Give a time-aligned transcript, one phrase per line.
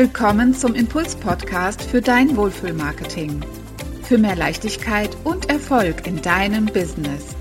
[0.00, 3.44] willkommen zum Impuls-Podcast für dein Wohlfühlmarketing.
[4.02, 7.36] Für mehr Leichtigkeit und Erfolg in deinem Business.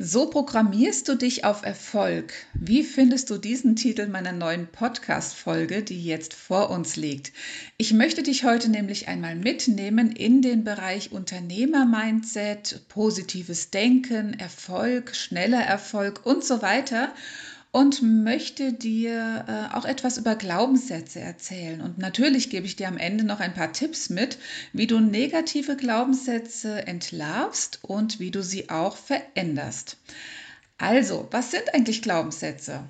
[0.00, 2.32] So programmierst du dich auf Erfolg.
[2.52, 7.32] Wie findest du diesen Titel meiner neuen Podcast-Folge, die jetzt vor uns liegt?
[7.76, 15.62] Ich möchte dich heute nämlich einmal mitnehmen in den Bereich Unternehmer-Mindset, positives Denken, Erfolg, schneller
[15.62, 17.14] Erfolg und so weiter
[17.74, 21.80] und möchte dir äh, auch etwas über Glaubenssätze erzählen.
[21.80, 24.38] Und natürlich gebe ich dir am Ende noch ein paar Tipps mit,
[24.72, 29.96] wie du negative Glaubenssätze entlarvst und wie du sie auch veränderst.
[30.78, 32.84] Also, was sind eigentlich Glaubenssätze?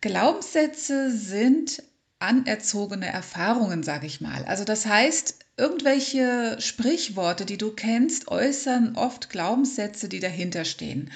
[0.00, 1.82] Glaubenssätze sind
[2.18, 4.42] anerzogene Erfahrungen, sage ich mal.
[4.46, 11.10] Also das heißt, irgendwelche Sprichworte, die du kennst, äußern oft Glaubenssätze, die dahinter stehen.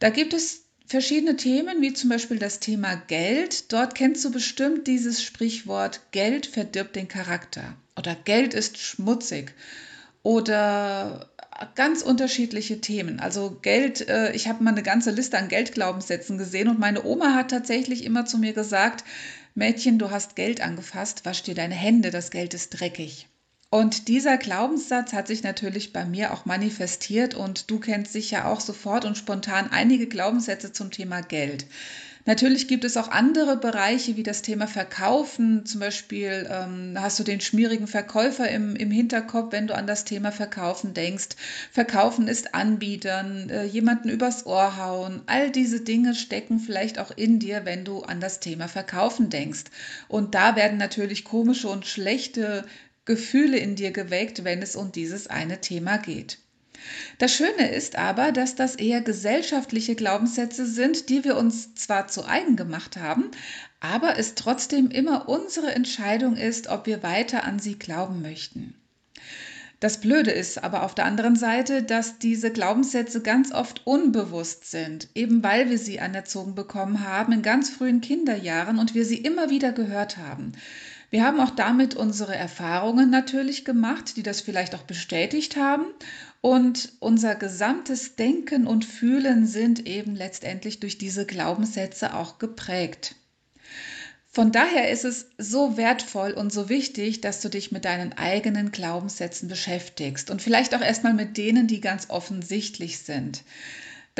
[0.00, 3.72] Da gibt es verschiedene Themen, wie zum Beispiel das Thema Geld.
[3.72, 9.54] Dort kennst du bestimmt dieses Sprichwort, Geld verdirbt den Charakter oder Geld ist schmutzig
[10.24, 11.30] oder
[11.76, 13.20] ganz unterschiedliche Themen.
[13.20, 17.34] Also Geld, äh, ich habe mal eine ganze Liste an Geldglaubenssätzen gesehen und meine Oma
[17.34, 19.04] hat tatsächlich immer zu mir gesagt,
[19.54, 23.28] Mädchen, du hast Geld angefasst, wasch dir deine Hände, das Geld ist dreckig.
[23.72, 28.60] Und dieser Glaubenssatz hat sich natürlich bei mir auch manifestiert und du kennst sicher auch
[28.60, 31.66] sofort und spontan einige Glaubenssätze zum Thema Geld.
[32.26, 35.64] Natürlich gibt es auch andere Bereiche wie das Thema Verkaufen.
[35.64, 40.04] Zum Beispiel ähm, hast du den schmierigen Verkäufer im, im Hinterkopf, wenn du an das
[40.04, 41.28] Thema Verkaufen denkst.
[41.70, 45.22] Verkaufen ist Anbietern, äh, jemanden übers Ohr hauen.
[45.26, 49.64] All diese Dinge stecken vielleicht auch in dir, wenn du an das Thema Verkaufen denkst.
[50.08, 52.64] Und da werden natürlich komische und schlechte
[53.10, 56.38] Gefühle in dir geweckt, wenn es um dieses eine Thema geht.
[57.18, 62.24] Das Schöne ist aber, dass das eher gesellschaftliche Glaubenssätze sind, die wir uns zwar zu
[62.24, 63.32] eigen gemacht haben,
[63.80, 68.74] aber es trotzdem immer unsere Entscheidung ist, ob wir weiter an sie glauben möchten.
[69.80, 75.08] Das Blöde ist aber auf der anderen Seite, dass diese Glaubenssätze ganz oft unbewusst sind,
[75.16, 79.50] eben weil wir sie anerzogen bekommen haben in ganz frühen Kinderjahren und wir sie immer
[79.50, 80.52] wieder gehört haben.
[81.10, 85.86] Wir haben auch damit unsere Erfahrungen natürlich gemacht, die das vielleicht auch bestätigt haben.
[86.40, 93.16] Und unser gesamtes Denken und Fühlen sind eben letztendlich durch diese Glaubenssätze auch geprägt.
[94.32, 98.70] Von daher ist es so wertvoll und so wichtig, dass du dich mit deinen eigenen
[98.70, 103.42] Glaubenssätzen beschäftigst und vielleicht auch erstmal mit denen, die ganz offensichtlich sind.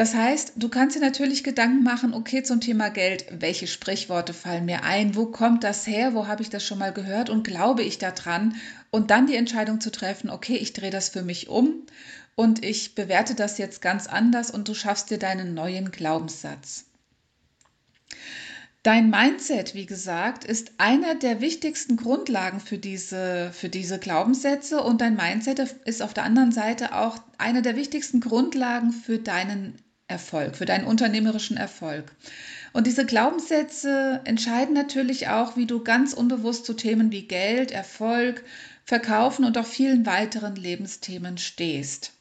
[0.00, 4.64] Das heißt, du kannst dir natürlich Gedanken machen, okay, zum Thema Geld, welche Sprichworte fallen
[4.64, 7.28] mir ein, wo kommt das her, wo habe ich das schon mal gehört?
[7.28, 8.56] Und glaube ich daran
[8.90, 11.84] und dann die Entscheidung zu treffen, okay, ich drehe das für mich um
[12.34, 16.86] und ich bewerte das jetzt ganz anders und du schaffst dir deinen neuen Glaubenssatz.
[18.82, 25.02] Dein Mindset, wie gesagt, ist einer der wichtigsten Grundlagen für diese, für diese Glaubenssätze und
[25.02, 29.74] dein Mindset ist auf der anderen Seite auch eine der wichtigsten Grundlagen für deinen
[30.10, 32.12] Erfolg, für deinen unternehmerischen Erfolg.
[32.72, 38.44] Und diese Glaubenssätze entscheiden natürlich auch, wie du ganz unbewusst zu Themen wie Geld, Erfolg,
[38.84, 42.12] Verkaufen und auch vielen weiteren Lebensthemen stehst.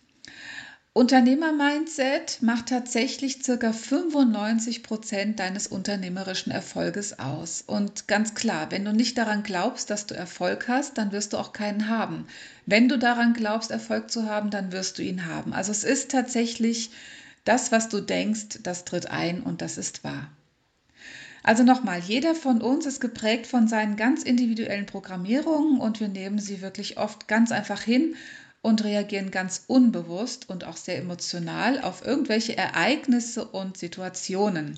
[0.94, 7.64] Unternehmer-Mindset macht tatsächlich circa 95 Prozent deines unternehmerischen Erfolges aus.
[7.66, 11.38] Und ganz klar, wenn du nicht daran glaubst, dass du Erfolg hast, dann wirst du
[11.38, 12.26] auch keinen haben.
[12.66, 15.54] Wenn du daran glaubst, Erfolg zu haben, dann wirst du ihn haben.
[15.54, 16.90] Also es ist tatsächlich
[17.46, 20.30] das, was du denkst, das tritt ein und das ist wahr.
[21.44, 26.40] Also nochmal, jeder von uns ist geprägt von seinen ganz individuellen Programmierungen und wir nehmen
[26.40, 28.16] sie wirklich oft ganz einfach hin
[28.62, 34.78] und reagieren ganz unbewusst und auch sehr emotional auf irgendwelche Ereignisse und Situationen.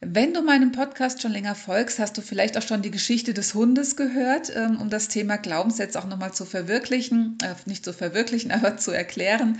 [0.00, 3.54] Wenn du meinem Podcast schon länger folgst, hast du vielleicht auch schon die Geschichte des
[3.54, 8.50] Hundes gehört, ähm, um das Thema Glaubenssätze auch nochmal zu verwirklichen, äh, nicht zu verwirklichen,
[8.52, 9.58] aber zu erklären.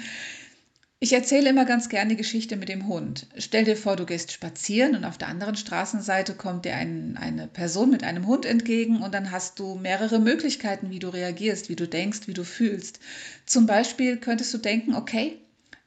[0.98, 3.26] Ich erzähle immer ganz gerne die Geschichte mit dem Hund.
[3.36, 7.48] Stell dir vor, du gehst spazieren und auf der anderen Straßenseite kommt dir ein, eine
[7.48, 11.76] Person mit einem Hund entgegen und dann hast du mehrere Möglichkeiten, wie du reagierst, wie
[11.76, 12.98] du denkst, wie du fühlst.
[13.44, 15.38] Zum Beispiel könntest du denken, okay,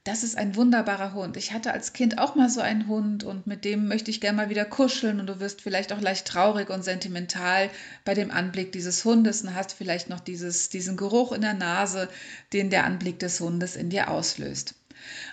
[0.03, 1.37] das ist ein wunderbarer Hund.
[1.37, 4.37] Ich hatte als Kind auch mal so einen Hund und mit dem möchte ich gerne
[4.37, 7.71] mal wieder kuscheln und du wirst vielleicht auch leicht traurig und sentimental
[8.05, 12.09] bei dem Anblick dieses Hundes und hast vielleicht noch dieses, diesen Geruch in der Nase,
[12.53, 14.75] den der Anblick des Hundes in dir auslöst.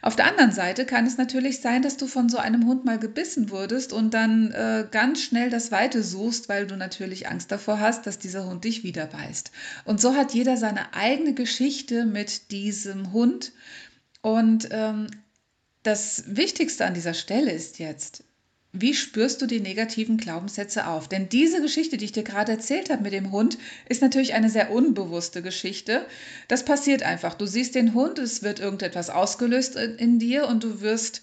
[0.02, 2.98] Auf der anderen Seite kann es natürlich sein, dass du von so einem Hund mal
[2.98, 7.80] gebissen wurdest und dann äh, ganz schnell das Weite suchst, weil du natürlich Angst davor
[7.80, 9.50] hast, dass dieser Hund dich wieder beißt.
[9.84, 13.52] Und so hat jeder seine eigene Geschichte mit diesem Hund.
[14.22, 15.08] Und ähm,
[15.82, 18.24] das Wichtigste an dieser Stelle ist jetzt,
[18.81, 21.08] wie spürst du die negativen Glaubenssätze auf?
[21.08, 23.58] Denn diese Geschichte, die ich dir gerade erzählt habe mit dem Hund,
[23.88, 26.06] ist natürlich eine sehr unbewusste Geschichte.
[26.49, 27.34] Das passiert einfach.
[27.34, 31.23] Du siehst den Hund, es wird irgendetwas ausgelöst in dir und du wirst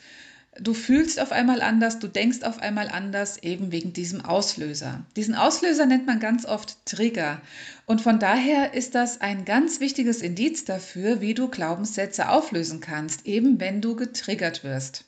[0.59, 5.03] Du fühlst auf einmal anders, du denkst auf einmal anders, eben wegen diesem Auslöser.
[5.15, 7.41] Diesen Auslöser nennt man ganz oft Trigger.
[7.87, 13.25] Und von daher ist das ein ganz wichtiges Indiz dafür, wie du Glaubenssätze auflösen kannst,
[13.25, 15.05] eben wenn du getriggert wirst.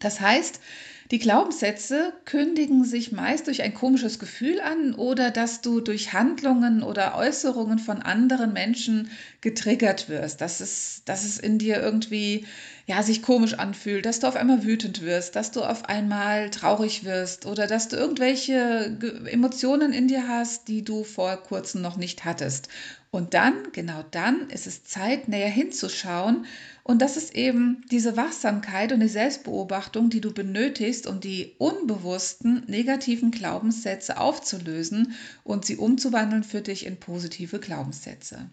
[0.00, 0.60] Das heißt,
[1.10, 6.82] die Glaubenssätze kündigen sich meist durch ein komisches Gefühl an oder dass du durch Handlungen
[6.82, 9.10] oder Äußerungen von anderen Menschen
[9.40, 12.44] getriggert wirst, dass es, dass es in dir irgendwie
[12.86, 17.04] ja, sich komisch anfühlt, dass du auf einmal wütend wirst, dass du auf einmal traurig
[17.04, 18.98] wirst oder dass du irgendwelche
[19.30, 22.68] Emotionen in dir hast, die du vor kurzem noch nicht hattest.
[23.10, 26.44] Und dann, genau dann, ist es Zeit, näher hinzuschauen.
[26.82, 32.64] Und das ist eben diese Wachsamkeit und die Selbstbeobachtung, die du benötigst, um die unbewussten
[32.66, 38.50] negativen Glaubenssätze aufzulösen und sie umzuwandeln für dich in positive Glaubenssätze.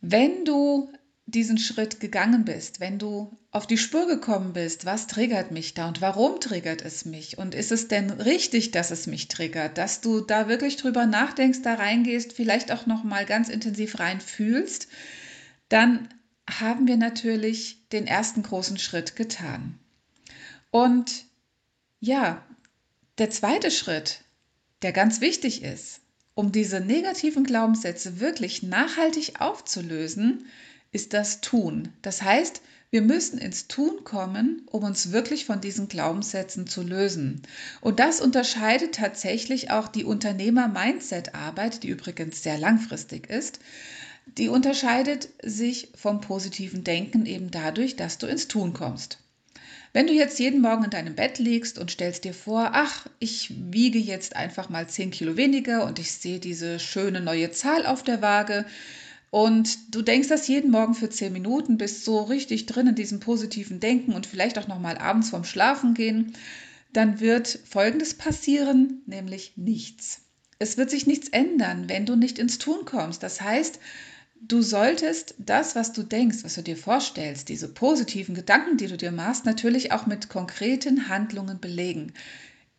[0.00, 0.90] Wenn du
[1.32, 5.88] diesen Schritt gegangen bist, wenn du auf die Spur gekommen bist, was triggert mich da
[5.88, 7.38] und warum triggert es mich?
[7.38, 11.62] Und ist es denn richtig, dass es mich triggert, dass du da wirklich drüber nachdenkst,
[11.62, 14.88] da reingehst, vielleicht auch noch mal ganz intensiv rein fühlst,
[15.68, 16.08] dann
[16.48, 19.78] haben wir natürlich den ersten großen Schritt getan.
[20.70, 21.24] Und
[22.00, 22.44] ja,
[23.18, 24.24] der zweite Schritt,
[24.82, 26.00] der ganz wichtig ist,
[26.34, 30.46] um diese negativen Glaubenssätze wirklich nachhaltig aufzulösen,
[30.92, 31.88] ist das Tun.
[32.02, 37.40] Das heißt, wir müssen ins Tun kommen, um uns wirklich von diesen Glaubenssätzen zu lösen.
[37.80, 43.60] Und das unterscheidet tatsächlich auch die Unternehmer-Mindset-Arbeit, die übrigens sehr langfristig ist.
[44.36, 49.18] Die unterscheidet sich vom positiven Denken eben dadurch, dass du ins Tun kommst.
[49.94, 53.52] Wenn du jetzt jeden Morgen in deinem Bett liegst und stellst dir vor, ach, ich
[53.72, 58.02] wiege jetzt einfach mal 10 Kilo weniger und ich sehe diese schöne neue Zahl auf
[58.02, 58.66] der Waage,
[59.32, 63.18] und du denkst das jeden Morgen für zehn Minuten, bist so richtig drin in diesem
[63.18, 66.34] positiven Denken und vielleicht auch nochmal abends vorm Schlafen gehen,
[66.92, 70.20] dann wird Folgendes passieren, nämlich nichts.
[70.58, 73.22] Es wird sich nichts ändern, wenn du nicht ins Tun kommst.
[73.22, 73.78] Das heißt,
[74.42, 78.98] du solltest das, was du denkst, was du dir vorstellst, diese positiven Gedanken, die du
[78.98, 82.12] dir machst, natürlich auch mit konkreten Handlungen belegen.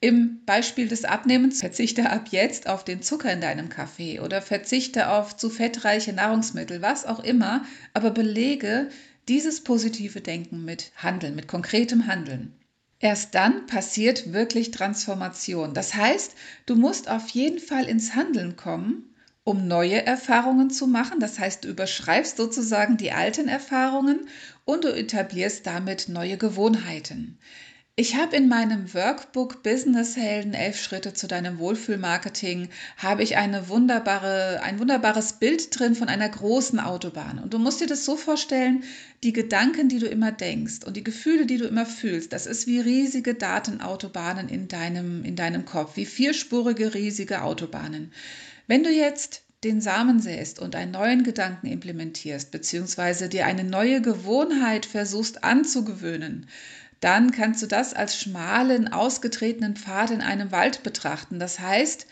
[0.04, 5.08] Im Beispiel des Abnehmens verzichte ab jetzt auf den Zucker in deinem Kaffee oder verzichte
[5.08, 7.64] auf zu fettreiche Nahrungsmittel, was auch immer,
[7.94, 8.90] aber belege
[9.30, 12.52] dieses positive Denken mit Handeln, mit konkretem Handeln.
[13.00, 15.74] Erst dann passiert wirklich Transformation.
[15.74, 16.36] Das heißt,
[16.66, 19.16] du musst auf jeden Fall ins Handeln kommen,
[19.46, 21.22] um neue Erfahrungen zu machen.
[21.22, 24.28] Das heißt, du überschreibst sozusagen die alten Erfahrungen
[24.66, 27.38] und du etablierst damit neue Gewohnheiten.
[27.96, 33.70] Ich habe in meinem Workbook Business Helden elf Schritte zu deinem Wohlfühlmarketing habe ich eine
[33.70, 37.38] wunderbare, ein wunderbares Bild drin von einer großen Autobahn.
[37.38, 38.84] Und du musst dir das so vorstellen,
[39.22, 42.66] die Gedanken, die du immer denkst und die Gefühle, die du immer fühlst, das ist
[42.66, 48.12] wie riesige Datenautobahnen in deinem, in deinem Kopf, wie vierspurige riesige Autobahnen.
[48.66, 54.02] Wenn du jetzt den Samen säst und einen neuen Gedanken implementierst, beziehungsweise dir eine neue
[54.02, 56.48] Gewohnheit versuchst anzugewöhnen,
[57.04, 61.38] dann kannst du das als schmalen, ausgetretenen Pfad in einem Wald betrachten.
[61.38, 62.08] Das heißt,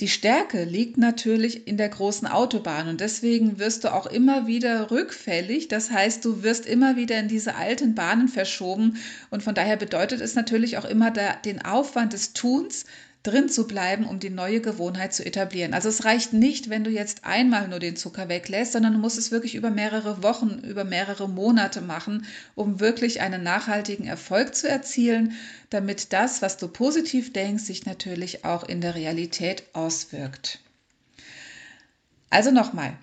[0.00, 4.90] die Stärke liegt natürlich in der großen Autobahn und deswegen wirst du auch immer wieder
[4.90, 5.68] rückfällig.
[5.68, 8.96] Das heißt, du wirst immer wieder in diese alten Bahnen verschoben
[9.28, 12.86] und von daher bedeutet es natürlich auch immer der, den Aufwand des Tuns,
[13.22, 15.74] drin zu bleiben, um die neue Gewohnheit zu etablieren.
[15.74, 19.18] Also es reicht nicht, wenn du jetzt einmal nur den Zucker weglässt, sondern du musst
[19.18, 24.68] es wirklich über mehrere Wochen, über mehrere Monate machen, um wirklich einen nachhaltigen Erfolg zu
[24.68, 25.34] erzielen,
[25.68, 30.60] damit das, was du positiv denkst, sich natürlich auch in der Realität auswirkt.
[32.30, 32.96] Also nochmal,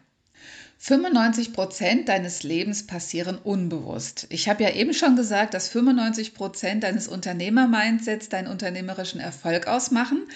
[0.79, 4.27] 95 Prozent deines Lebens passieren unbewusst.
[4.29, 10.27] Ich habe ja eben schon gesagt, dass 95 Prozent deines Unternehmer-Mindsets deinen unternehmerischen Erfolg ausmachen.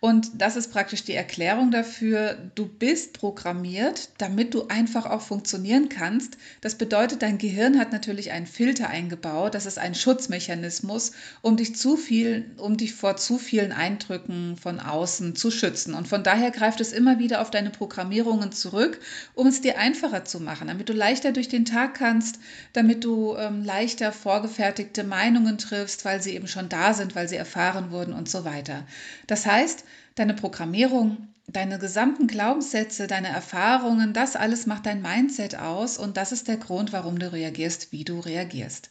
[0.00, 5.90] Und das ist praktisch die Erklärung dafür, du bist programmiert, damit du einfach auch funktionieren
[5.90, 6.38] kannst.
[6.62, 9.54] Das bedeutet, dein Gehirn hat natürlich einen Filter eingebaut.
[9.54, 14.80] Das ist ein Schutzmechanismus, um dich zu viel, um dich vor zu vielen Eindrücken von
[14.80, 15.92] außen zu schützen.
[15.92, 18.98] Und von daher greift es immer wieder auf deine Programmierungen zurück,
[19.34, 22.38] um es dir einfacher zu machen, damit du leichter durch den Tag kannst,
[22.72, 27.36] damit du ähm, leichter vorgefertigte Meinungen triffst, weil sie eben schon da sind, weil sie
[27.36, 28.86] erfahren wurden und so weiter.
[29.26, 35.98] Das heißt, deine Programmierung, deine gesamten Glaubenssätze, deine Erfahrungen, das alles macht dein Mindset aus
[35.98, 38.90] und das ist der Grund, warum du reagierst, wie du reagierst.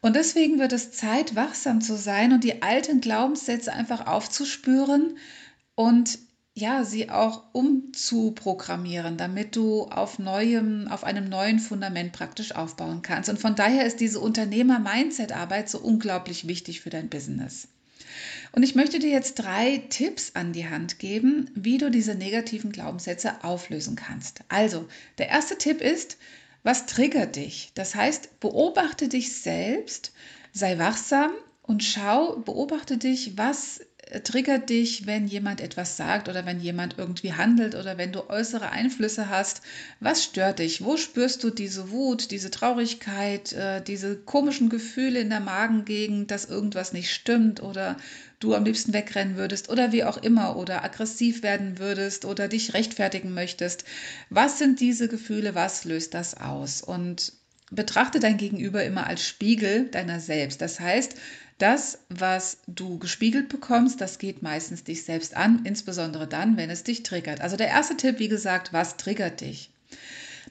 [0.00, 5.16] Und deswegen wird es Zeit, wachsam zu sein und die alten Glaubenssätze einfach aufzuspüren
[5.76, 6.18] und
[6.54, 13.28] ja, sie auch umzuprogrammieren, damit du auf neuem, auf einem neuen Fundament praktisch aufbauen kannst.
[13.28, 17.66] Und von daher ist diese Unternehmer-Mindset-Arbeit so unglaublich wichtig für dein Business.
[18.52, 22.70] Und ich möchte dir jetzt drei Tipps an die Hand geben, wie du diese negativen
[22.70, 24.40] Glaubenssätze auflösen kannst.
[24.48, 24.86] Also,
[25.18, 26.18] der erste Tipp ist,
[26.62, 27.72] was triggert dich?
[27.74, 30.12] Das heißt, beobachte dich selbst,
[30.52, 31.32] sei wachsam
[31.62, 33.80] und schau, beobachte dich, was
[34.22, 38.70] triggert dich, wenn jemand etwas sagt oder wenn jemand irgendwie handelt oder wenn du äußere
[38.70, 39.62] Einflüsse hast?
[40.00, 40.84] Was stört dich?
[40.84, 46.44] Wo spürst du diese Wut, diese Traurigkeit, äh, diese komischen Gefühle in der Magengegend, dass
[46.44, 47.96] irgendwas nicht stimmt oder
[48.40, 52.74] du am liebsten wegrennen würdest oder wie auch immer oder aggressiv werden würdest oder dich
[52.74, 53.84] rechtfertigen möchtest?
[54.30, 55.54] Was sind diese Gefühle?
[55.54, 56.82] Was löst das aus?
[56.82, 57.32] Und
[57.70, 60.60] betrachte dein Gegenüber immer als Spiegel deiner selbst.
[60.60, 61.14] Das heißt,
[61.58, 66.82] das, was du gespiegelt bekommst, das geht meistens dich selbst an, insbesondere dann, wenn es
[66.82, 67.40] dich triggert.
[67.40, 69.70] Also der erste Tipp, wie gesagt, was triggert dich?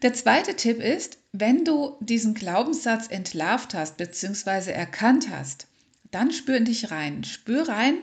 [0.01, 4.72] Der zweite Tipp ist, wenn du diesen Glaubenssatz entlarvt hast bzw.
[4.72, 5.67] erkannt hast,
[6.12, 7.24] dann spür in dich rein.
[7.24, 7.95] Spür rein,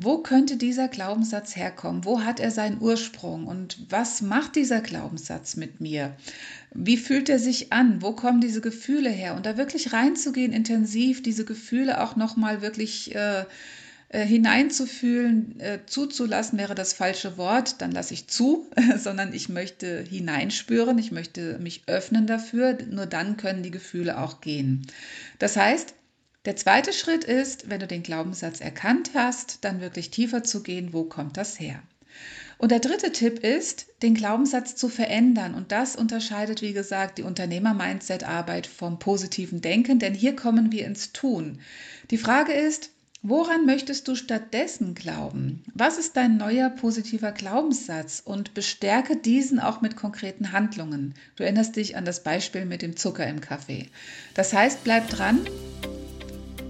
[0.00, 2.04] wo könnte dieser Glaubenssatz herkommen?
[2.04, 3.48] Wo hat er seinen Ursprung?
[3.48, 6.16] Und was macht dieser Glaubenssatz mit mir?
[6.72, 8.00] Wie fühlt er sich an?
[8.00, 9.34] Wo kommen diese Gefühle her?
[9.34, 13.44] Und da wirklich reinzugehen, intensiv diese Gefühle auch nochmal wirklich äh,
[14.10, 20.04] äh, hineinzufühlen, äh, zuzulassen wäre das falsche Wort, dann lasse ich zu, sondern ich möchte
[20.08, 24.86] hineinspüren, ich möchte mich öffnen dafür, nur dann können die Gefühle auch gehen.
[25.40, 25.94] Das heißt,
[26.44, 30.92] der zweite Schritt ist, wenn du den Glaubenssatz erkannt hast, dann wirklich tiefer zu gehen,
[30.92, 31.82] wo kommt das her?
[32.58, 35.54] Und der dritte Tipp ist, den Glaubenssatz zu verändern.
[35.54, 41.12] Und das unterscheidet, wie gesagt, die Unternehmer-Mindset-Arbeit vom positiven Denken, denn hier kommen wir ins
[41.12, 41.60] Tun.
[42.10, 42.90] Die Frage ist,
[43.22, 45.62] woran möchtest du stattdessen glauben?
[45.72, 48.20] Was ist dein neuer positiver Glaubenssatz?
[48.24, 51.14] Und bestärke diesen auch mit konkreten Handlungen.
[51.36, 53.86] Du erinnerst dich an das Beispiel mit dem Zucker im Kaffee.
[54.34, 55.46] Das heißt, bleib dran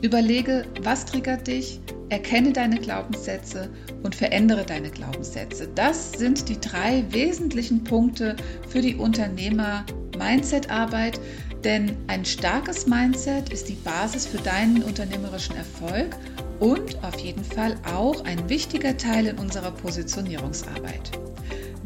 [0.00, 3.68] Überlege, was triggert dich, erkenne deine Glaubenssätze
[4.02, 5.68] und verändere deine Glaubenssätze.
[5.74, 8.36] Das sind die drei wesentlichen Punkte
[8.68, 11.20] für die Unternehmer-Mindset-Arbeit,
[11.64, 16.16] denn ein starkes Mindset ist die Basis für deinen unternehmerischen Erfolg
[16.60, 21.10] und auf jeden Fall auch ein wichtiger Teil in unserer Positionierungsarbeit.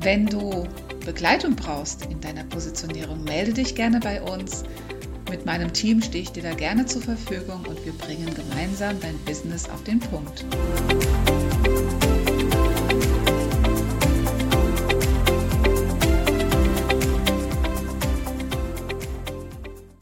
[0.01, 0.69] Wenn du
[1.05, 4.65] Begleitung brauchst in deiner Positionierung, melde dich gerne bei uns.
[5.33, 9.17] Mit meinem Team stehe ich dir da gerne zur Verfügung und wir bringen gemeinsam dein
[9.21, 10.45] Business auf den Punkt.